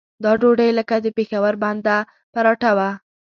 دا 0.23 0.31
ډوډۍ 0.41 0.69
لکه 0.79 0.95
د 1.01 1.07
پېښور 1.17 1.53
بنده 1.63 1.97
پراټه 2.33 2.71
وه. 2.77 2.89